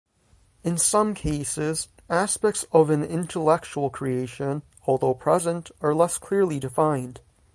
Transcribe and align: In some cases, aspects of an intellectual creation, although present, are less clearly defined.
In 0.63 0.79
some 0.79 1.13
cases, 1.13 1.87
aspects 2.09 2.65
of 2.71 2.89
an 2.89 3.03
intellectual 3.03 3.91
creation, 3.91 4.63
although 4.87 5.13
present, 5.13 5.69
are 5.79 5.93
less 5.93 6.17
clearly 6.17 6.59
defined. 6.59 7.21